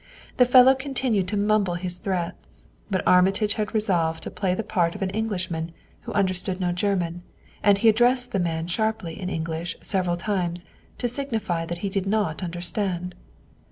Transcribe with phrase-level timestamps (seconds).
[0.37, 4.95] The fellow continued to mumble his threats; but Armitage had resolved to play the part
[4.95, 7.21] of an Englishman who understood no German,
[7.61, 10.67] and he addressed the man sharply in English several times
[10.97, 13.13] to signify that he did not understand.